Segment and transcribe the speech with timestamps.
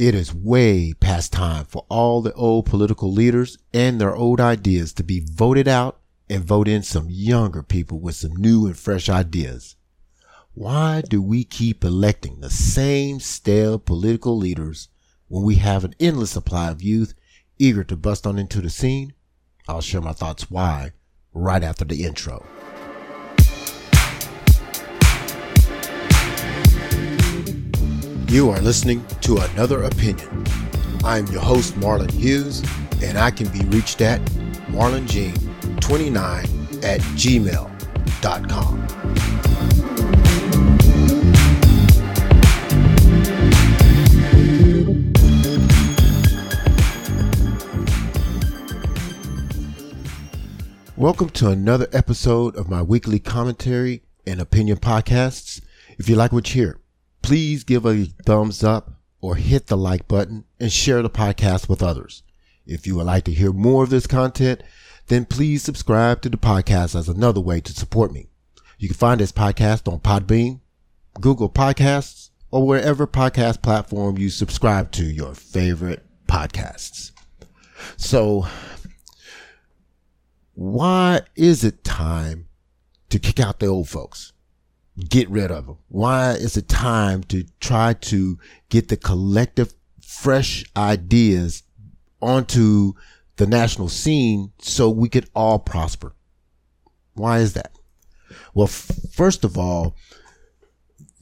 [0.00, 4.94] It is way past time for all the old political leaders and their old ideas
[4.94, 9.10] to be voted out and vote in some younger people with some new and fresh
[9.10, 9.76] ideas.
[10.54, 14.88] Why do we keep electing the same stale political leaders
[15.28, 17.12] when we have an endless supply of youth
[17.58, 19.12] eager to bust on into the scene?
[19.68, 20.92] I'll share my thoughts why
[21.34, 22.46] right after the intro.
[28.30, 30.44] You are listening to Another Opinion.
[31.02, 32.62] I'm your host, Marlon Hughes,
[33.02, 34.20] and I can be reached at
[34.70, 38.86] marlongene29 at gmail.com.
[50.96, 55.60] Welcome to another episode of my weekly commentary and opinion podcasts.
[55.98, 56.79] If you like what you hear,
[57.22, 61.82] please give a thumbs up or hit the like button and share the podcast with
[61.82, 62.22] others.
[62.66, 64.62] If you would like to hear more of this content,
[65.08, 68.28] then please subscribe to the podcast as another way to support me.
[68.78, 70.60] You can find this podcast on Podbean,
[71.20, 77.12] Google Podcasts, or wherever podcast platform you subscribe to your favorite podcasts.
[77.96, 78.46] So
[80.54, 82.48] why is it time
[83.08, 84.32] to kick out the old folks?
[84.98, 85.78] Get rid of them.
[85.88, 88.38] Why is it time to try to
[88.68, 91.62] get the collective fresh ideas
[92.20, 92.94] onto
[93.36, 96.14] the national scene so we could all prosper?
[97.14, 97.72] Why is that?
[98.54, 99.94] Well, f- first of all,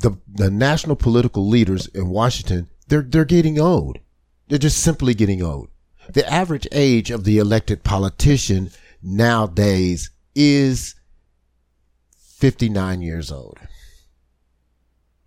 [0.01, 3.99] the the national political leaders in Washington, they're they're getting old.
[4.49, 5.69] They're just simply getting old.
[6.13, 8.71] The average age of the elected politician
[9.03, 10.95] nowadays is
[12.39, 13.58] 59 years old.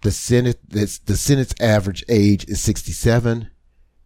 [0.02, 3.52] The Senate, the Senate's average age is 67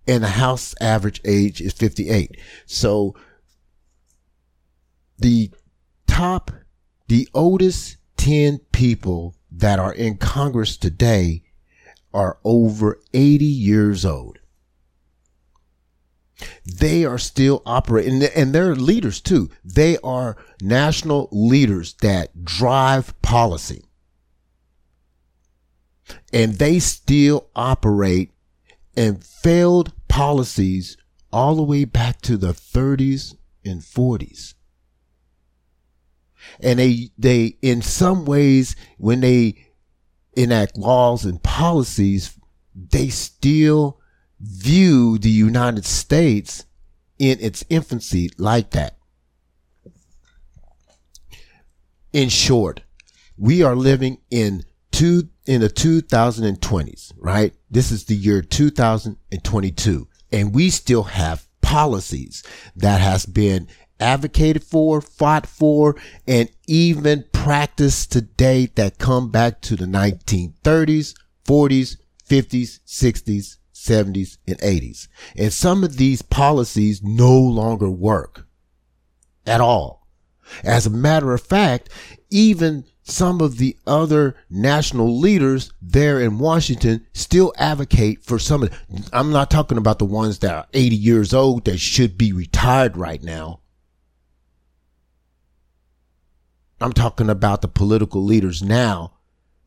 [0.07, 2.35] and the House average age is 58.
[2.65, 3.15] So
[5.19, 5.51] the
[6.07, 6.51] top,
[7.07, 11.43] the oldest 10 people that are in Congress today
[12.11, 14.39] are over 80 years old
[16.65, 19.49] they are still operating and they're leaders too.
[19.63, 23.85] They are national leaders that drive policy.
[26.33, 28.31] And they still operate
[28.95, 30.97] and failed policies
[31.31, 34.53] all the way back to the 30s and 40s.
[36.59, 39.67] And they, they, in some ways, when they
[40.33, 42.37] enact laws and policies,
[42.75, 43.99] they still
[44.39, 46.65] view the United States
[47.17, 48.97] in its infancy like that.
[52.11, 52.81] In short,
[53.37, 57.53] we are living in two, in the 2020s, right?
[57.69, 62.43] This is the year 2022 and we still have policies
[62.75, 63.67] that has been
[63.99, 65.95] advocated for, fought for,
[66.27, 71.13] and even practiced to date that come back to the 1930s,
[71.45, 71.97] 40s,
[72.27, 75.07] 50s, 60s, 70s, and 80s.
[75.35, 78.47] And some of these policies no longer work
[79.45, 80.07] at all.
[80.63, 81.89] As a matter of fact,
[82.29, 88.71] even some of the other national leaders there in Washington still advocate for some of,
[89.11, 92.95] I'm not talking about the ones that are 80 years old that should be retired
[92.95, 93.59] right now.
[96.79, 99.17] I'm talking about the political leaders now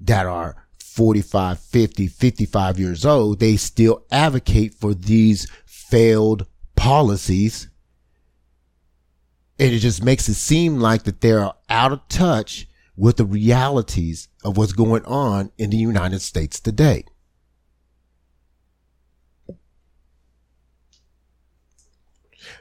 [0.00, 0.67] that are
[0.98, 6.44] 45, 50, 55 years old, they still advocate for these failed
[6.74, 7.68] policies.
[9.60, 12.66] And it just makes it seem like that they're out of touch
[12.96, 17.04] with the realities of what's going on in the United States today.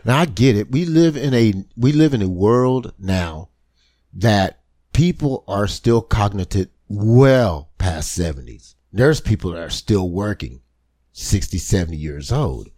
[0.05, 0.71] Now I get it.
[0.71, 3.49] We live in a we live in a world now
[4.13, 4.59] that
[4.93, 8.75] people are still cognitive well past 70s.
[8.91, 10.59] There's people that are still working
[11.13, 12.69] 60, 70 years old.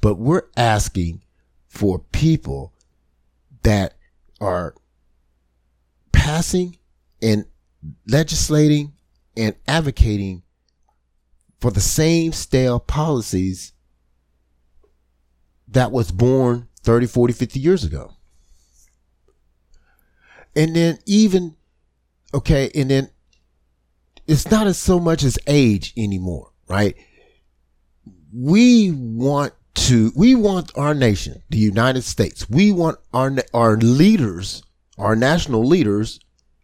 [0.00, 1.22] But we're asking
[1.66, 2.72] for people
[3.64, 3.94] that
[4.40, 4.76] are
[6.12, 6.76] passing
[7.20, 7.46] and
[8.06, 8.92] legislating
[9.36, 10.44] and advocating
[11.60, 13.72] for the same stale policies
[15.66, 18.12] that was born 30, 40, 50 years ago.
[20.54, 21.56] And then even,
[22.32, 23.10] okay, and then
[24.26, 26.96] it's not as so much as age anymore, right?
[28.32, 34.62] We want to, we want our nation, the United States, we want our, our leaders,
[34.98, 36.20] our national leaders,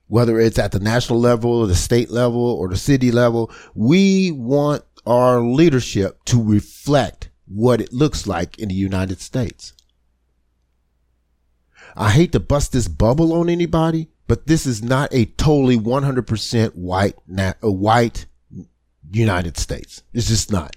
[0.07, 4.33] whether it's at the national level or the state level or the city level, we
[4.33, 9.73] want our leadership to reflect what it looks like in the United States.
[11.97, 16.77] I hate to bust this bubble on anybody, but this is not a totally 100%
[16.77, 17.17] white,
[17.63, 18.27] a white
[19.11, 20.05] United States.
[20.15, 20.77] It's just not.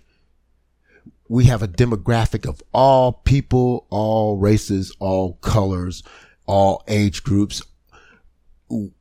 [1.29, 6.01] We have a demographic of all people, all races, all colors,
[6.47, 7.61] all age groups.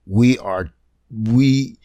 [0.05, 0.69] We are,
[1.11, 1.79] we,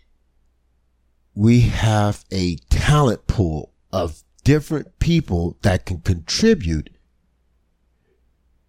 [1.35, 6.89] we have a talent pool of different people that can contribute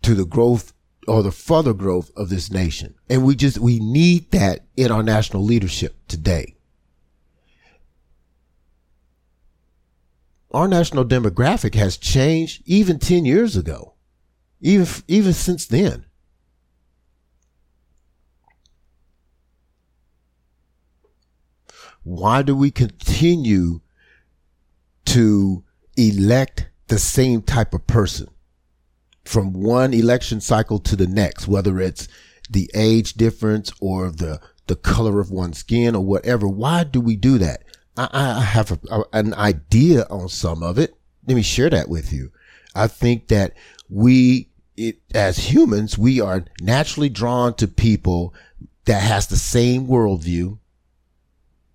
[0.02, 0.72] to the growth
[1.08, 2.94] or the further growth of this nation.
[3.08, 6.56] And we just, we need that in our national leadership today.
[10.50, 13.94] Our national demographic has changed even 10 years ago,
[14.60, 16.06] even, even since then.
[22.02, 23.80] Why do we continue
[25.06, 25.64] to
[25.96, 28.28] elect the same type of person?
[29.28, 32.08] From one election cycle to the next, whether it's
[32.48, 36.48] the age difference or the, the color of one's skin or whatever.
[36.48, 37.62] Why do we do that?
[37.96, 40.94] I, I have a, a, an idea on some of it.
[41.26, 42.32] Let me share that with you.
[42.74, 43.52] I think that
[43.90, 44.48] we,
[44.78, 48.34] it, as humans, we are naturally drawn to people
[48.86, 50.58] that has the same worldview,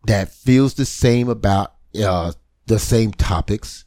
[0.08, 2.34] that feels the same about uh,
[2.66, 3.86] the same topics,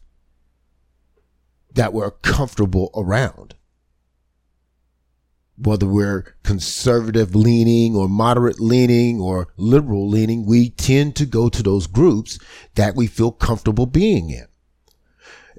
[1.76, 3.54] that we're comfortable around
[5.58, 11.62] whether we're conservative leaning or moderate leaning or liberal leaning, we tend to go to
[11.62, 12.38] those groups
[12.74, 14.46] that we feel comfortable being in.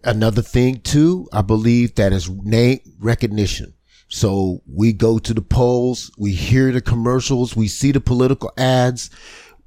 [0.03, 3.73] Another thing too, I believe that is name recognition.
[4.09, 9.09] So we go to the polls, we hear the commercials, we see the political ads.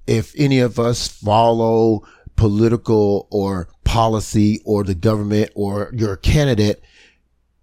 [0.07, 2.07] If any of us follow
[2.37, 6.81] political or policy or the government or your candidate,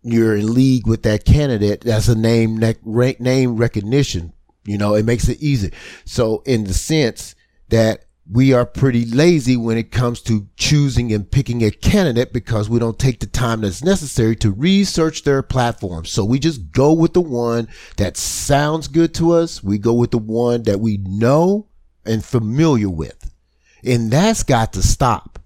[0.02, 4.34] you're in league with that candidate, that's a name name recognition.
[4.66, 5.72] You know, it makes it easy.
[6.04, 7.34] So in the sense
[7.70, 12.70] that we are pretty lazy when it comes to choosing and picking a candidate because
[12.70, 16.04] we don't take the time that's necessary to research their platform.
[16.04, 19.64] So we just go with the one that sounds good to us.
[19.64, 21.68] We go with the one that we know
[22.06, 23.34] and familiar with.
[23.82, 25.37] And that's got to stop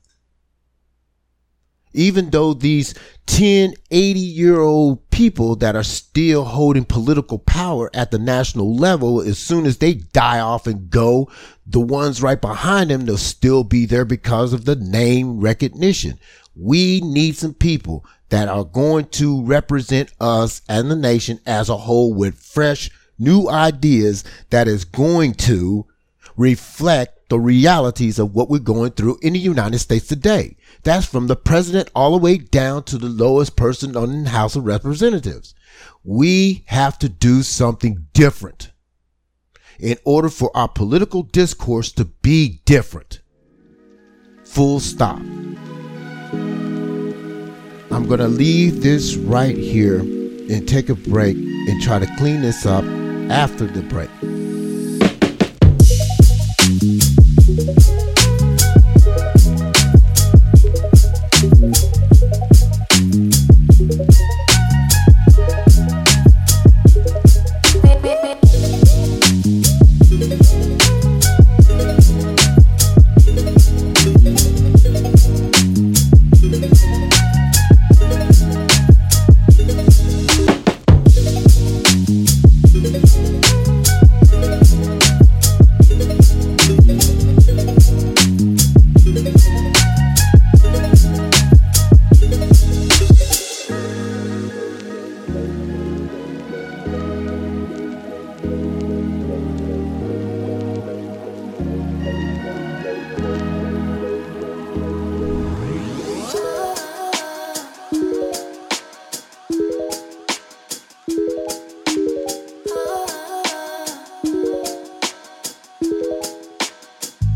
[1.94, 2.94] even though these
[3.28, 9.22] 10, 80 year old people that are still holding political power at the national level,
[9.22, 11.30] as soon as they die off and go,
[11.66, 16.20] the ones right behind them, they'll still be there because of the name recognition.
[16.56, 21.78] We need some people that are going to represent us and the nation as a
[21.78, 22.90] whole with fresh
[23.20, 25.86] new ideas that is going to
[26.36, 30.58] reflect the realities of what we're going through in the United States today.
[30.84, 34.58] That's from the president all the way down to the lowest person on the House
[34.58, 35.56] of Representatives.
[36.04, 38.74] We have to do something different
[39.80, 43.22] in order for our political discourse to be different.
[44.44, 45.20] Full stop.
[47.92, 52.42] I'm going to leave this right here and take a break and try to clean
[52.42, 52.84] this up
[53.32, 54.10] after the break.
[57.54, 58.01] Thank you.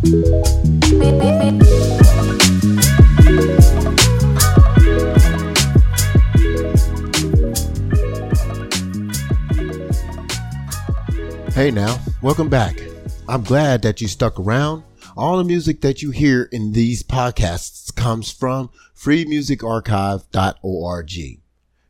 [0.06, 0.12] Hey
[11.72, 12.80] now, welcome back.
[13.28, 14.84] I'm glad that you stuck around.
[15.18, 21.12] All the music that you hear in these podcasts comes from freemusicarchive.org.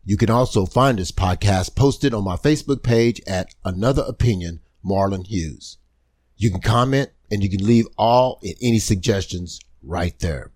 [0.05, 5.27] You can also find this podcast posted on my Facebook page at Another Opinion, Marlon
[5.27, 5.79] Hughes.
[6.37, 10.51] You can comment and you can leave all and any suggestions right there.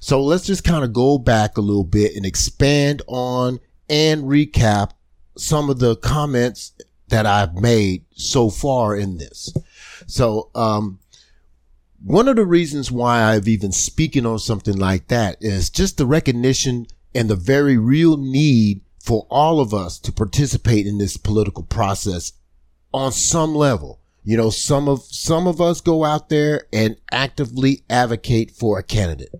[0.00, 4.92] So let's just kind of go back a little bit and expand on and recap
[5.36, 6.72] some of the comments
[7.08, 9.52] that I've made so far in this.
[10.06, 10.98] So, um,
[12.02, 16.06] one of the reasons why I've even speaking on something like that is just the
[16.06, 21.64] recognition and the very real need for all of us to participate in this political
[21.64, 22.32] process
[22.92, 24.00] on some level.
[24.28, 28.82] You know, some of, some of us go out there and actively advocate for a
[28.82, 29.32] candidate.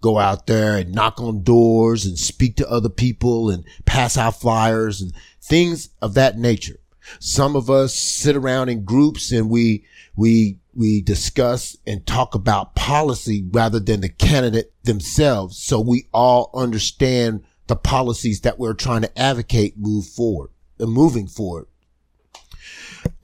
[0.00, 4.40] Go out there and knock on doors and speak to other people and pass out
[4.40, 6.80] flyers and things of that nature.
[7.20, 9.84] Some of us sit around in groups and we,
[10.16, 15.58] we, we discuss and talk about policy rather than the candidate themselves.
[15.58, 20.90] So we all understand the policies that we're trying to advocate move forward and uh,
[20.90, 21.68] moving forward.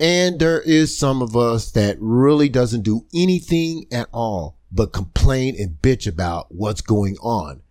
[0.01, 5.57] And there is some of us that really doesn't do anything at all but complain
[5.59, 7.63] and bitch about what's going on.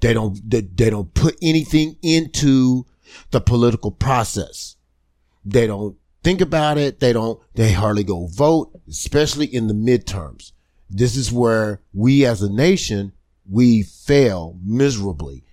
[0.00, 2.86] They don't, they, they don't put anything into
[3.30, 4.76] the political process.
[5.44, 7.00] They don't think about it.
[7.00, 10.52] They don't, they hardly go vote, especially in the midterms.
[10.90, 13.12] This is where we as a nation,
[13.50, 15.44] we fail miserably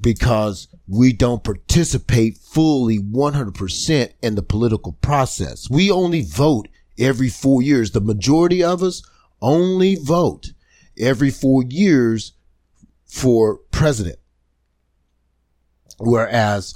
[0.00, 5.68] because we don't participate fully 100% in the political process.
[5.70, 7.90] We only vote every four years.
[7.90, 9.02] The majority of us
[9.40, 10.52] only vote
[10.98, 12.32] every four years
[13.06, 14.18] for president.
[15.98, 16.74] Whereas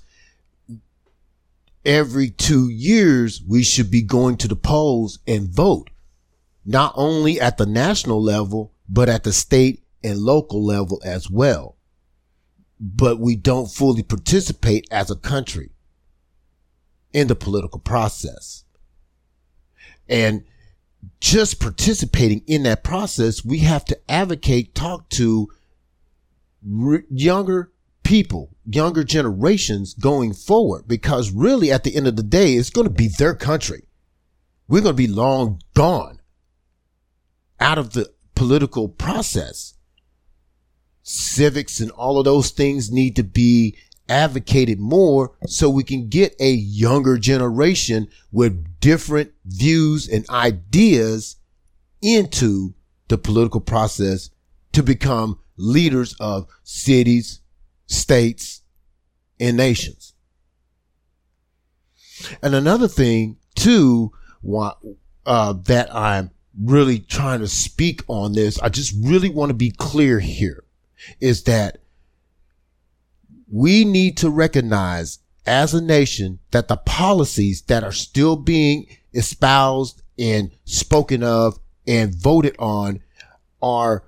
[1.84, 5.90] every two years, we should be going to the polls and vote,
[6.64, 11.76] not only at the national level, but at the state and local level as well.
[12.80, 15.70] But we don't fully participate as a country
[17.12, 18.64] in the political process.
[20.08, 20.44] And
[21.20, 25.48] just participating in that process, we have to advocate, talk to
[26.62, 27.70] younger
[28.02, 32.86] people, younger generations going forward, because really at the end of the day, it's going
[32.86, 33.84] to be their country.
[34.68, 36.20] We're going to be long gone
[37.58, 39.74] out of the political process.
[41.02, 43.76] Civics and all of those things need to be
[44.08, 51.36] advocated more so we can get a younger generation with different views and ideas
[52.02, 52.74] into
[53.08, 54.30] the political process
[54.72, 57.40] to become leaders of cities,
[57.86, 58.62] states,
[59.38, 60.14] and nations.
[62.42, 64.12] And another thing too,
[65.26, 66.30] uh, that I'm
[66.60, 70.64] really trying to speak on this, I just really want to be clear here
[71.20, 71.78] is that
[73.50, 80.02] we need to recognize as a nation that the policies that are still being espoused
[80.18, 83.00] and spoken of and voted on
[83.60, 84.04] are,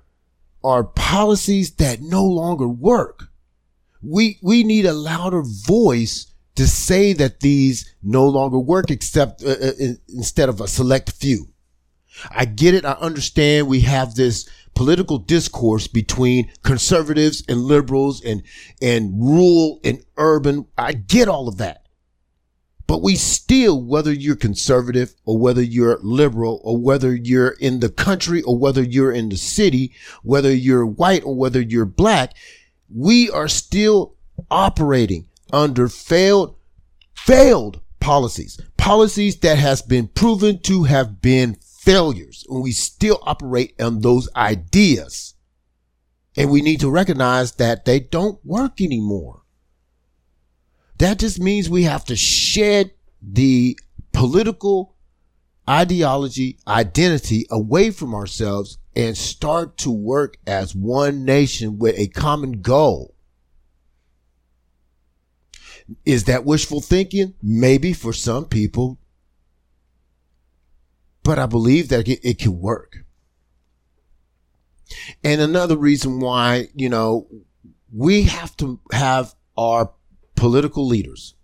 [0.63, 3.25] are policies that no longer work.
[4.01, 9.49] We, we need a louder voice to say that these no longer work except uh,
[9.49, 9.71] uh,
[10.09, 11.47] instead of a select few.
[12.31, 12.85] I get it.
[12.85, 18.43] I understand we have this political discourse between conservatives and liberals and,
[18.81, 20.65] and rural and urban.
[20.77, 21.83] I get all of that.
[22.85, 27.89] But we still, whether you're conservative or whether you're liberal or whether you're in the
[27.89, 32.33] country or whether you're in the city, whether you're white or whether you're black,
[32.93, 34.15] we are still
[34.51, 36.55] operating under failed,
[37.15, 43.73] failed policies, policies that has been proven to have been failures and we still operate
[43.81, 45.35] on those ideas.
[46.35, 49.41] And we need to recognize that they don't work anymore.
[50.97, 53.77] That just means we have to shed the
[54.13, 54.95] political
[55.69, 62.61] ideology, identity away from ourselves and start to work as one nation with a common
[62.61, 63.15] goal.
[66.05, 67.33] Is that wishful thinking?
[67.41, 68.99] Maybe for some people,
[71.23, 72.97] but I believe that it, can work.
[75.23, 77.27] And another reason why, you know,
[77.91, 79.91] we have to have our
[80.35, 81.35] political leaders,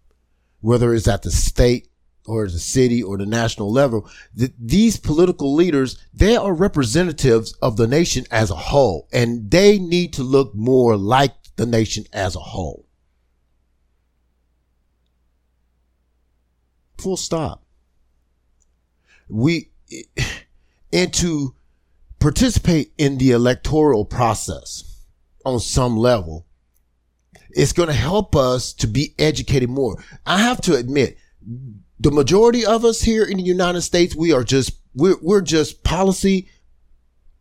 [0.59, 1.88] whether it's at the state
[2.25, 7.77] or the city or the national level, that these political leaders, they are representatives of
[7.77, 12.36] the nation as a whole, and they need to look more like the nation as
[12.36, 12.86] a whole.
[16.98, 17.63] Full stop
[19.29, 19.71] we
[20.93, 21.55] and to
[22.19, 25.03] participate in the electoral process
[25.45, 26.45] on some level
[27.51, 31.17] it's going to help us to be educated more i have to admit
[32.00, 35.83] the majority of us here in the united states we are just we're, we're just
[35.83, 36.50] policy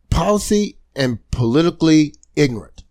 [0.09, 2.83] policy and politically ignorant.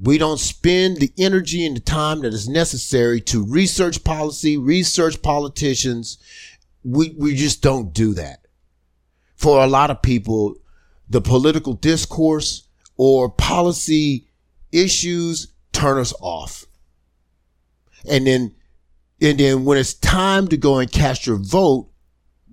[0.00, 5.22] We don't spend the energy and the time that is necessary to research policy, research
[5.22, 6.18] politicians.
[6.84, 8.46] We, we just don't do that.
[9.36, 10.56] For a lot of people,
[11.08, 14.28] the political discourse or policy
[14.72, 16.66] issues turn us off.
[18.08, 18.54] And then,
[19.20, 21.90] and then when it's time to go and cast your vote,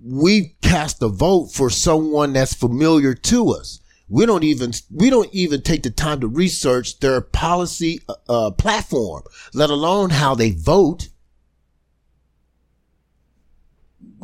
[0.02, 3.80] we cast a vote for someone that's familiar to us.
[4.08, 9.24] We don't even we don't even take the time to research their policy uh, platform,
[9.52, 11.08] let alone how they vote.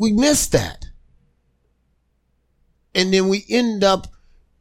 [0.03, 0.87] We miss that,
[2.93, 4.07] and then we end up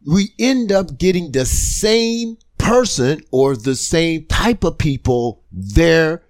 [0.07, 6.23] we end up getting the same person or the same type of people there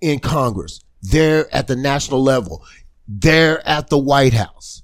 [0.00, 2.64] in Congress, there at the national level,
[3.06, 4.82] there at the White House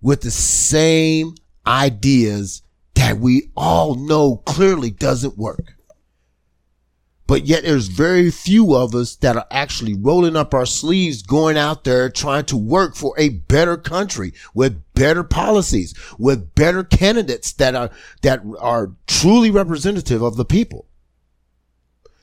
[0.00, 1.34] with the same
[1.66, 2.62] ideas
[2.94, 5.74] that we all know clearly doesn't work.
[7.30, 11.56] But yet there's very few of us that are actually rolling up our sleeves, going
[11.56, 17.52] out there trying to work for a better country with better policies, with better candidates
[17.52, 17.90] that are,
[18.22, 20.88] that are truly representative of the people.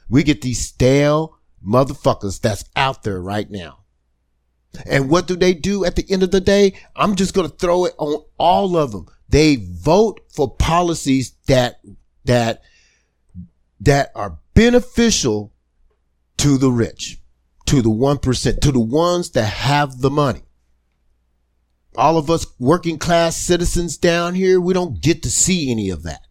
[0.09, 3.85] We get these stale motherfuckers that's out there right now.
[4.85, 6.73] And what do they do at the end of the day?
[6.97, 9.07] I'm just going to throw it on all of them.
[9.29, 11.79] They vote for policies that,
[12.25, 12.61] that,
[13.79, 15.53] that are beneficial
[16.35, 17.21] to the rich,
[17.67, 20.41] to the 1%, to the ones that have the money.
[21.95, 26.01] All of us working class citizens down here, we don't get to see any of
[26.03, 26.21] that.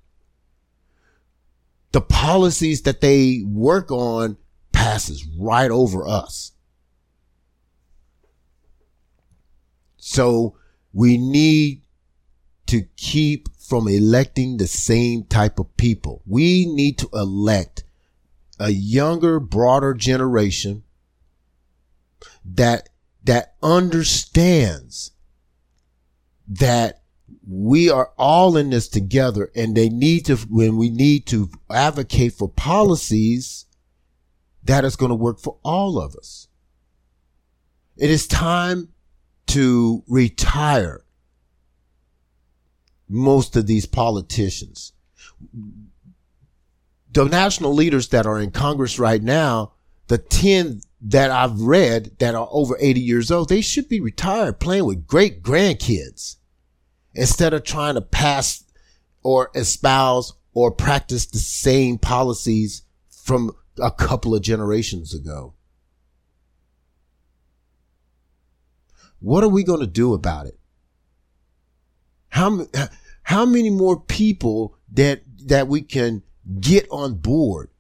[1.93, 4.39] The policies that they work on
[4.73, 6.51] passes right over us.
[9.99, 10.57] So
[10.93, 11.83] we need
[12.67, 16.23] to keep from electing the same type of people.
[16.27, 17.85] We need to elect
[18.59, 20.83] a younger, broader generation
[22.45, 22.89] that,
[23.25, 25.13] that understands
[26.49, 27.03] that
[27.47, 32.33] we are all in this together and they need to, when we need to advocate
[32.33, 33.67] for policies
[34.65, 36.49] that is going to work for all of us.
[37.97, 38.89] It is time
[39.49, 41.05] to retire
[43.09, 44.93] most of these politicians.
[47.17, 49.73] The national leaders that are in Congress right now,
[50.09, 54.61] the 10 that I've read that are over 80 years old, they should be retired
[54.61, 56.37] playing with great grandkids
[57.15, 58.65] instead of trying to pass
[59.23, 63.51] or espouse or practice the same policies from
[63.83, 65.55] a couple of generations ago.
[69.21, 70.59] What are we going to do about it?
[72.29, 72.67] How,
[73.23, 76.23] how many more people that, that we can
[76.61, 77.71] get on board?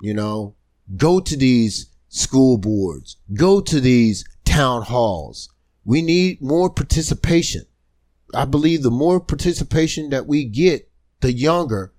[0.00, 0.54] You know,
[0.96, 5.48] go to these school boards, go to these town halls.
[5.84, 7.66] We need more participation.
[8.34, 11.92] I believe the more participation that we get, the younger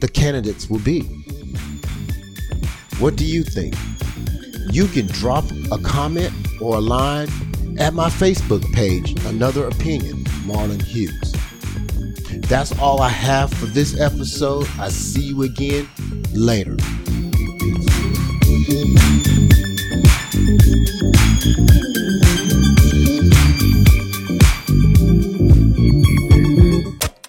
[0.00, 1.02] the candidates will be.
[2.98, 3.74] What do you think?
[4.70, 7.28] You can drop a comment or a line
[7.78, 11.34] at my Facebook page, Another Opinion, Marlon Hughes.
[12.42, 14.68] That's all I have for this episode.
[14.78, 15.88] I see you again
[16.32, 16.76] later.
[21.46, 21.95] Peace.